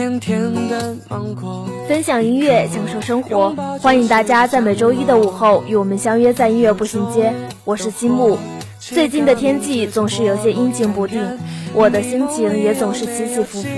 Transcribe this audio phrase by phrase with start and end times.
[0.00, 1.68] 甜甜的芒果。
[1.86, 3.50] 分享音乐，享受生活，
[3.82, 7.34] 欢迎大家在每周一的午后与我们相约在音乐步行街。
[7.64, 8.38] 我是西木。
[8.78, 11.22] 最近的天气总是有些阴晴不定，
[11.74, 13.68] 我的心情也总是起起伏伏。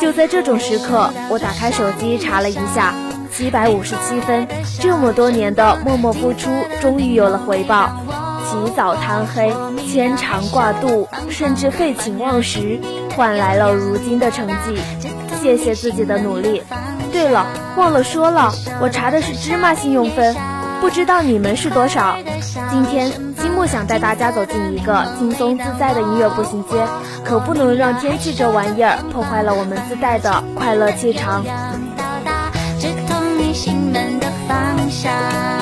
[0.00, 2.92] 就在这种时刻，我打开手机查了一下，
[3.30, 4.48] 七百五十七分，
[4.80, 6.50] 这么多年的默默付出，
[6.80, 7.96] 终于有了回报。
[8.50, 9.54] 起早贪黑，
[9.86, 12.80] 牵肠挂肚，甚至废寝忘食，
[13.14, 15.11] 换来了如今的成绩。
[15.42, 16.62] 谢谢自己的努力。
[17.10, 17.44] 对了，
[17.76, 20.36] 忘了说了，我查的是芝麻信用分，
[20.80, 22.16] 不知道你们是多少？
[22.70, 26.86] 今天积木想带大家走进一个轻松自在的音乐步行街，
[27.24, 31.44] 可不能让天气这玩意儿破坏了我们自带的快乐气场。
[32.78, 34.56] 直通你心门的方
[34.88, 35.61] 向。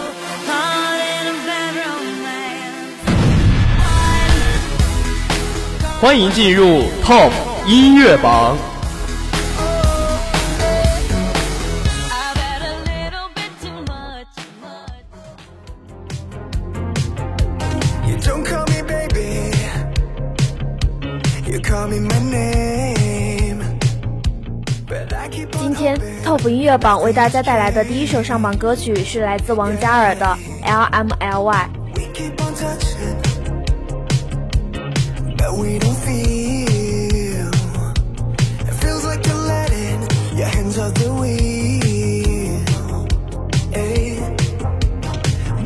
[6.01, 7.29] 欢迎进入 Top
[7.67, 8.57] 音乐榜。
[18.07, 19.51] You don't call me baby.
[21.45, 23.61] You call me my name.
[24.87, 25.95] But I keep on 今天
[26.25, 30.25] Top 音乐榜为大家带来的第一首上榜歌曲是来自王嘉尔的
[30.65, 31.69] 《L M L Y》。
[35.50, 35.50] We keep on touching.
[35.50, 37.50] But we don't feel.
[38.68, 40.00] It feels like you're letting
[40.36, 43.06] your hands off the wheel.
[43.72, 44.18] Hey.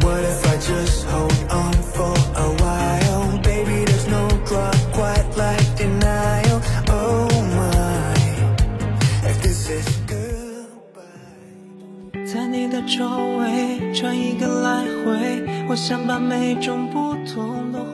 [0.02, 3.38] What if I just hold on for a while?
[3.42, 6.60] Baby, there's no drug quite like denial.
[6.88, 8.14] Oh my.
[9.28, 11.04] If this is goodbye.
[12.24, 13.06] 在你的周
[13.38, 17.78] 围转一个来回，我想把每种不同的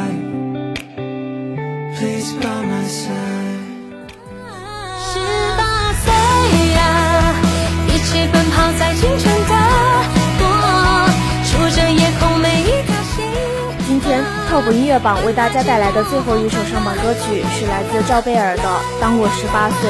[2.31, 2.47] 十八
[6.01, 6.13] 岁
[6.71, 6.79] 呀，
[7.89, 9.53] 一起奔跑在青春的
[10.39, 10.45] 国，
[11.43, 13.25] 数着夜空每一条星。
[13.85, 18.63] 今天 Top 音乐榜为大家带来的最后一首上榜歌曲是来自赵贝尔的
[19.01, 19.89] 《当我十八岁》。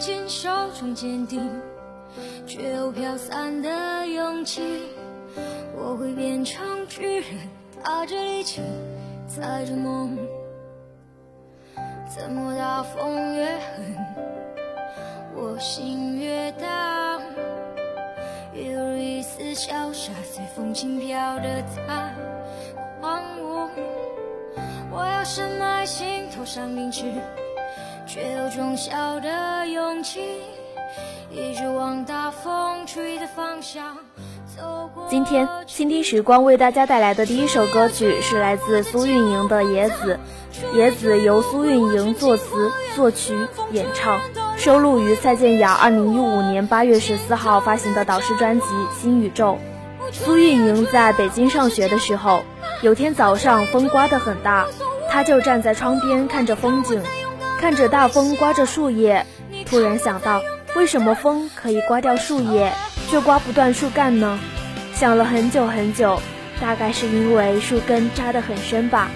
[0.00, 1.46] 坚守中坚定，
[2.46, 4.62] 却又飘散的勇气。
[5.76, 7.26] 我会变成巨人，
[7.84, 8.62] 踏着力气，
[9.28, 10.16] 载着梦。
[12.08, 13.94] 怎么大风越狠？
[15.36, 17.20] 我心越荡，
[18.54, 22.14] 犹如一丝潇洒，随风轻飘的在
[23.02, 23.68] 狂舞。
[24.90, 27.04] 我要深埋心头上凝视，
[28.12, 30.18] 却有种小的勇气，
[31.30, 33.98] 一直往大风吹的方向
[34.56, 35.06] 走过。
[35.08, 40.18] 今天倾听时光为大家带来的第一首歌曲是来自苏运莹的《野子》，
[40.76, 44.18] 《野子》由苏运莹作词、作曲、演唱，
[44.56, 48.66] 收录于蔡健雅2015年8月14号发行的导师专辑
[49.00, 49.56] 《新宇宙》。
[50.12, 52.42] 苏运莹在北京上学的时候，
[52.82, 54.66] 有天早上风刮得很大，
[55.08, 57.00] 她就站在窗边看着风景，
[57.60, 59.26] 看着大风刮着树叶，
[59.66, 60.40] 突然想到，
[60.74, 62.72] 为什么风可以刮掉树叶，
[63.10, 64.40] 却刮不断树干呢？
[64.94, 66.18] 想了很久很久，
[66.58, 69.10] 大概是因为树根扎得很深吧。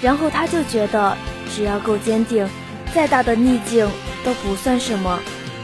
[0.00, 1.16] 然后他就觉得，
[1.52, 2.48] 只要够坚定，
[2.94, 3.90] 再大的逆境
[4.24, 5.18] 都不算什么。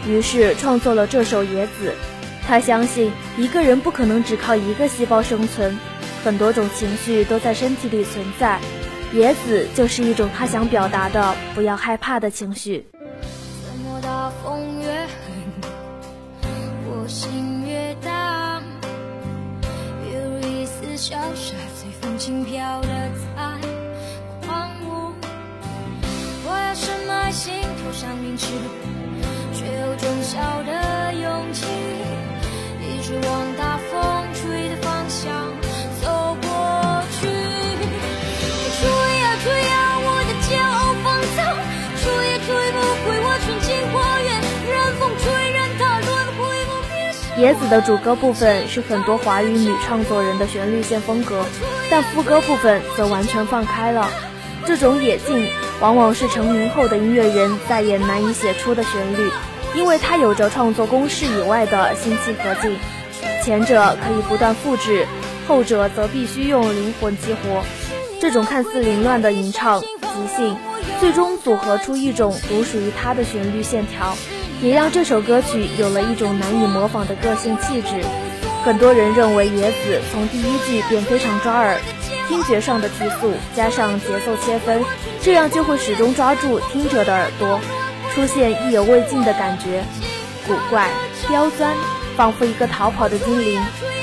[0.05, 1.91] 于是创作了这首《野子》。
[2.49, 5.79] 他相信，一个人不可能只靠一个细胞生存，
[6.25, 8.59] 很多种情绪都在身体里存在。
[9.13, 12.87] 野子就是一种他想表达的不要害怕的情绪。
[12.93, 15.17] 怎么大风越狠，
[16.85, 18.63] 我心越荡，
[20.13, 23.59] 犹如一丝潇洒，随风轻飘的在
[24.47, 25.15] 狂舞。
[26.45, 28.47] 我要深埋心头上凝视，
[29.55, 30.76] 却有种小的
[47.47, 51.45] 野子的主歌部分是很多华语女创作人的旋律线风格，
[51.89, 54.11] 但副歌部分则完全放开了。
[54.65, 55.49] 这种野境，
[55.79, 59.31] 往往是成名后的音乐人再也难以写出的旋律，
[59.77, 62.77] 因为它有着创作公式以外的新奇合境。
[63.45, 65.07] 前者可以不断复制，
[65.47, 67.63] 后者则必须用灵魂激活。
[68.21, 70.57] 这种看似凌乱的吟唱、即兴，
[70.99, 74.17] 最终组合出一种独属于它的旋律线条，
[74.63, 78.03] 也让这首歌曲有了一种难以模仿的个性气质。
[78.65, 81.79] 很多人认为野子从第一句便非常抓耳，
[82.29, 84.85] 听觉上的提速加上节奏切分，
[85.23, 87.61] 这样就会始终抓住听者的耳朵，
[88.13, 89.85] 出现意犹未尽的感觉，
[90.47, 90.89] 古怪、
[91.29, 91.75] 刁钻，
[92.17, 93.61] 仿佛一个逃跑的精灵，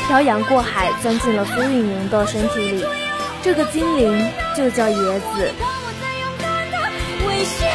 [0.07, 2.85] 漂洋过海钻进了苏运莹的身体里。
[3.41, 5.51] 这个精灵就叫野子。
[7.27, 7.65] 微笑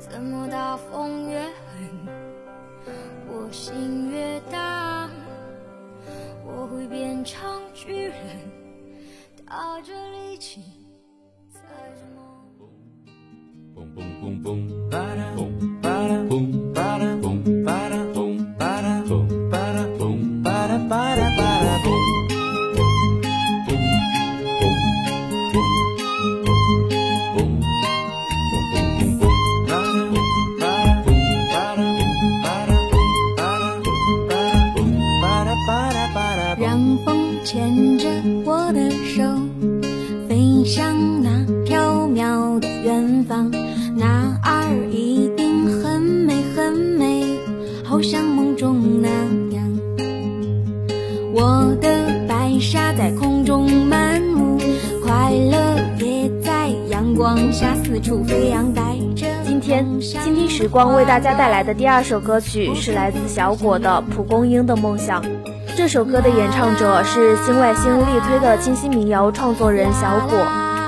[0.00, 1.52] 怎么大风越狠，
[3.28, 5.10] 我心越大，
[6.42, 8.16] 我会变成巨人，
[9.46, 10.62] 踏着力气，
[11.52, 11.60] 踩
[11.94, 12.24] 着梦。
[13.74, 14.90] boom boom boom boom
[37.52, 38.08] 牵着
[38.44, 39.24] 我的手
[40.28, 43.50] 飞向那飘渺的远方
[43.96, 47.24] 那儿一定很美很美
[47.82, 49.08] 好像梦中那
[49.52, 49.80] 样
[51.34, 54.56] 我的白纱在空中漫舞
[55.02, 65.39] 快乐也在阳光下四处飞扬带着今天今天时光为大家带来的第二首歌曲是来自小果的蒲公英的梦想。
[65.76, 70.46] 这首歌的演唱者是新外星力推的清新民谣创作人小果，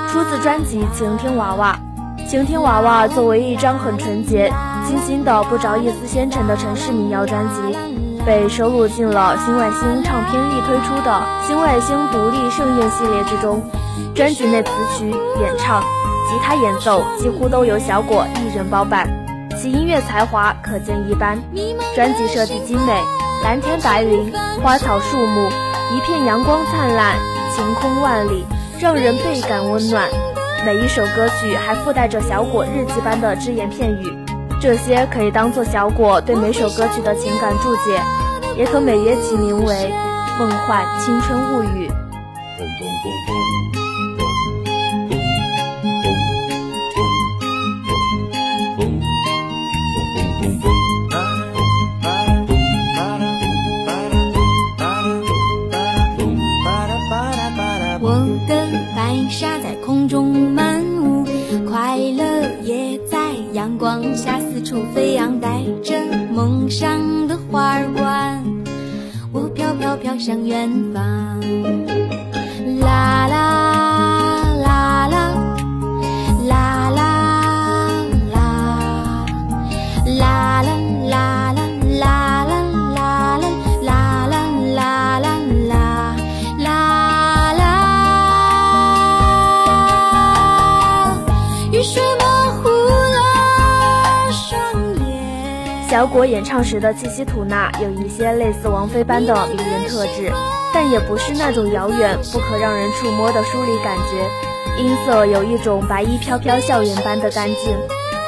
[0.08, 1.78] 出自专辑《晴天娃娃》。
[2.30, 4.52] 《晴天娃娃》作为一张很纯洁、
[4.86, 7.76] 清新的、不着一丝纤尘的城市民谣专辑，
[8.24, 11.10] 被收录进了新外星唱片力推出的
[11.46, 13.62] 《新外星独立盛宴》系列之中。
[14.14, 19.08] 专辑内词曲、演唱、吉他演奏几乎都由小果一人包办，
[19.58, 21.38] 其音乐才华可见一斑。
[21.94, 23.00] 专辑设计精美，
[23.42, 24.32] 蓝天白云、
[24.62, 25.48] 花草树木，
[25.92, 27.16] 一片阳光灿烂，
[27.54, 28.46] 晴空万里，
[28.80, 30.08] 让人倍感温暖。
[30.64, 34.16] 每一首歌曲还附带着小果日记般的只言片语，
[34.60, 38.00] 这些可以当做小果对每首歌曲的情感注解，
[38.56, 39.74] 也可美曰其名为
[40.38, 41.90] 《梦幻青春物语》。
[64.72, 65.94] 处飞扬，带着
[66.32, 68.42] 梦想的花儿冠，
[69.30, 71.38] 我飘飘飘向远方。
[72.80, 73.41] 啦啦
[96.02, 96.08] 眼。
[96.08, 100.32] 小果演唱时的气息吐纳有一些类似王菲般的迷人特质，
[100.74, 104.82] 但也不是那种遥远不可让人触摸的疏离感觉。
[104.82, 107.78] 音色有一种白衣飘飘校园般的干净，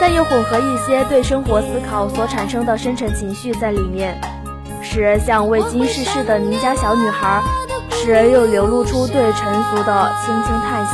[0.00, 4.20] 但又混合一些对生活思考所产生的深沉情绪在里面，
[4.80, 7.42] 时而像未经世事的邻家小女孩，
[7.90, 10.92] 时而又流露出对成俗的轻轻叹息，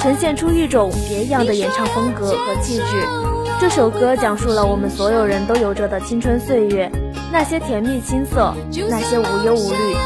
[0.00, 3.33] 呈现出一种别样的演唱风格和气质。
[3.60, 6.90] 这首歌讲述了我们所有人都有着的青春岁月，
[7.32, 8.54] 那些甜蜜青涩，
[8.90, 9.96] 那些无忧无虑。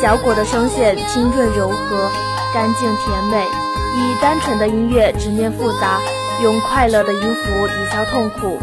[0.00, 2.10] 小果的声线清润柔和，
[2.52, 3.44] 干净甜美，
[3.96, 5.98] 以单纯的音乐直面复杂，
[6.42, 8.58] 用快乐的音符抵消痛苦，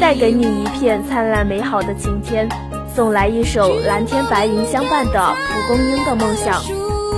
[0.00, 2.48] 带给你一片灿烂美好的晴天，
[2.94, 6.62] 送来一首蓝天白云相伴的蒲公英的梦想。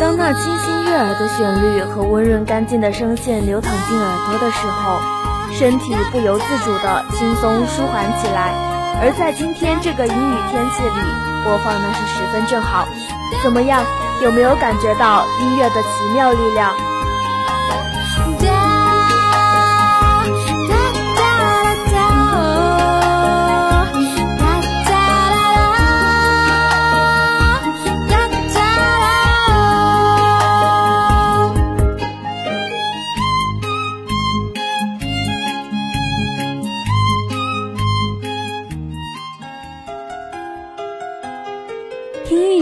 [0.00, 4.99] 当那清新悦耳的旋律和温润干净的声线流淌进耳朵的时候，
[5.52, 8.52] 身体不由自主的轻松舒缓起来。
[9.02, 11.00] 而在今天这个阴雨天气里，
[11.45, 12.87] 播放那是十分正好。
[13.42, 13.85] 怎么样？
[14.23, 16.75] 有没有感觉到音乐的奇妙力量？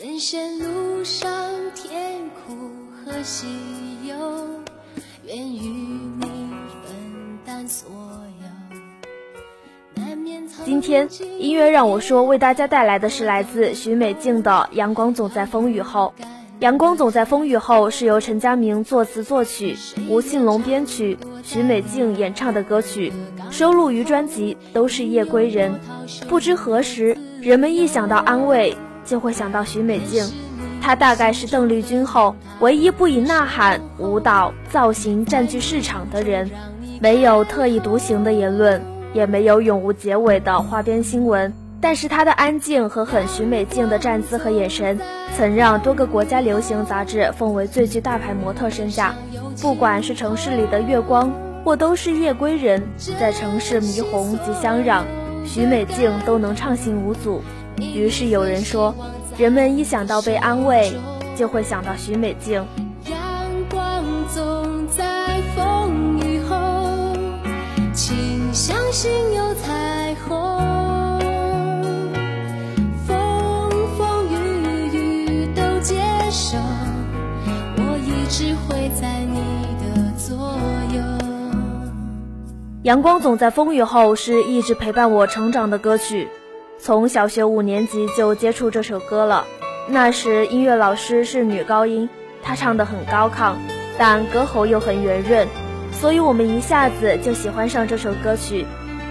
[0.00, 1.30] 人生路上
[1.74, 1.92] 甜
[2.30, 2.56] 苦
[3.04, 3.46] 和喜
[4.08, 4.14] 忧，
[5.26, 6.22] 愿与你
[6.82, 6.90] 分
[7.44, 7.90] 担所
[8.40, 10.06] 有。
[10.64, 11.06] 今天
[11.38, 16.14] 音乐让我说为大家带来的是来自许美静的《阳光总在风雨后》。
[16.60, 19.76] 《阳光总在风雨后》是由陈佳明作词作曲，
[20.08, 23.12] 吴信龙编曲，许美静演唱的歌曲，
[23.50, 25.78] 收录于专辑《都是夜归人》。
[26.26, 30.24] 不知何时，人们一想到安慰，就会想到许美静。
[30.82, 36.50] 她大概是邓丽君后唯一不以呐喊、舞蹈、造型占据市场的人，
[37.00, 41.52] 没有特立独行的言论，也没有永无结尾的花边新闻。
[41.82, 44.98] 但是她的安静和很许美静的站姿和眼神，
[45.36, 49.14] 曾让多个国家流行杂志奉为最具大牌模特身价。
[49.62, 51.30] 不管是城市里的月光，
[51.64, 52.82] 或都是夜归人，
[53.18, 55.04] 在城市霓虹及相让，
[55.44, 57.42] 许美静都能畅行无阻。
[57.80, 58.94] 于是有人说，
[59.36, 60.92] 人们一想到被安慰，
[61.36, 62.64] 就会想到许美静。
[63.06, 63.18] 阳
[63.70, 66.56] 光总在风雨后，
[67.92, 71.18] 请相信有彩虹。
[73.06, 74.34] 风风雨
[74.92, 75.96] 雨都接
[76.30, 76.56] 受，
[77.76, 79.40] 我一直会在你
[79.80, 80.36] 的左
[80.94, 81.02] 右。
[82.82, 86.28] 阳光总在风雨后是一直陪伴我成长的歌曲，
[86.82, 89.46] 从小学五年级就接触这首歌了。
[89.86, 92.08] 那时音乐老师是女高音，
[92.42, 93.54] 她唱得很高亢，
[93.98, 95.46] 但歌喉又很圆润，
[95.92, 98.64] 所以我们一下子就喜欢上这首歌曲。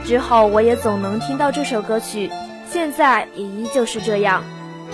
[0.04, 2.32] 之后我也总能听到这首歌曲，
[2.68, 4.44] 现在也依旧是这样。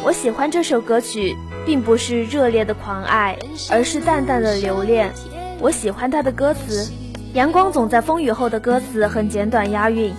[0.04, 1.34] 我喜欢这首歌曲，
[1.66, 3.38] 并不是热烈的狂爱，
[3.72, 5.14] 而是淡淡的留恋。
[5.62, 6.92] 我喜欢它的歌词。
[7.34, 10.14] 阳光总在风雨后的歌词很简短押韵，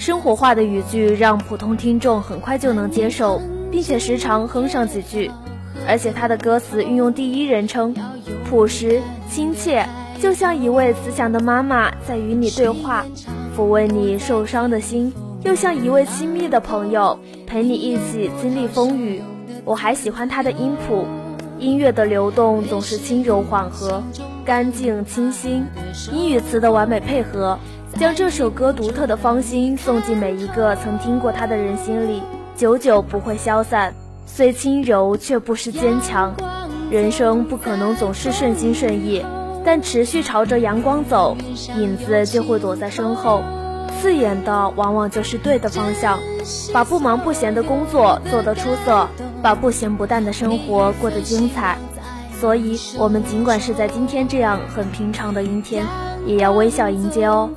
[0.00, 3.38] 生活化的语句让普通听众很快就能接受，
[3.70, 5.30] 并且时常哼上几句。
[5.86, 7.94] 而且他的歌词运用第一人称，
[8.48, 9.86] 朴实亲切，
[10.18, 13.04] 就像一位慈祥的妈妈在与你对话，
[13.54, 15.12] 抚慰你受伤的心；
[15.44, 19.20] 又像一位亲密的朋友陪你一起经历风雨。
[19.66, 21.04] 我还喜欢他的音谱，
[21.58, 24.02] 音乐的流动总是轻柔缓和。
[24.46, 25.62] 干净清新，
[26.10, 27.58] 音与词的完美配合，
[27.98, 32.22] 将这首歌独特的芳心送进每一个曾听过它的人心里，
[32.56, 33.94] 久久不会消散。
[34.26, 36.34] 虽轻柔，却不失坚强。
[36.90, 39.24] 人生不可能总是顺心顺意，
[39.64, 41.36] 但持续朝着阳光走，
[41.76, 43.42] 影子就会躲在身后。
[44.00, 46.18] 刺眼的往往就是对的方向。
[46.72, 49.08] 把不忙不闲的工作做得出色，
[49.42, 51.76] 把不咸不淡的生活过得精彩。
[52.40, 55.84] 所以，我们尽管是在今天这样很平常的阴天，
[56.24, 57.50] 也要微笑迎接哦。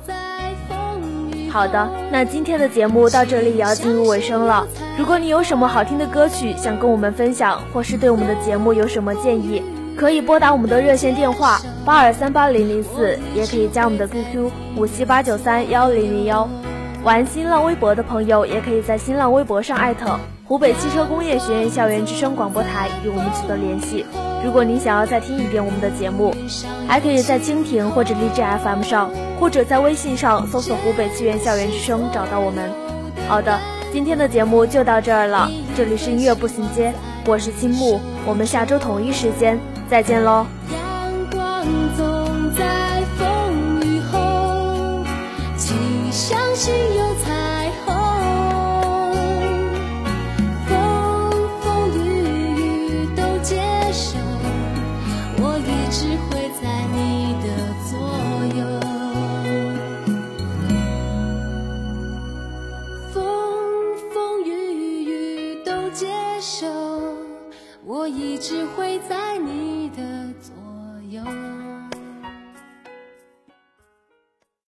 [1.54, 4.66] 好的，那今天的节目到这里也要进入尾声了。
[4.98, 9.62] 如果你有什么好听的歌曲想跟我们分享，或是对我们的节目有什么建议，
[9.96, 16.48] 可以拨打我们的热线电话八二三八零零四，也可以加我们的 QQ 五七八九三幺零零幺。
[17.04, 24.04] 玩新浪微博的朋友，也可以在新浪微博上艾特湖北汽车工业学院校园之声广播台与我们取得联系。
[24.44, 26.34] 如果您想要再听一遍我们的节目，
[26.86, 32.70] 还可以在蜻蜓或者荔枝 FM 上，或者在微信上搜索“湖北汽院校园之声”找到我们。
[33.26, 33.58] 好的，
[33.90, 36.92] 今天的节目就到这儿了，这里是音乐步行街，
[37.24, 40.44] 我是青木，我们下周同一时间再见喽。
[40.70, 41.64] 阳光
[41.96, 45.02] 总在风雨后，
[45.56, 45.74] 请
[46.12, 46.74] 相信